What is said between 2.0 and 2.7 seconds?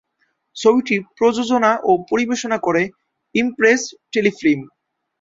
পরিবেশনা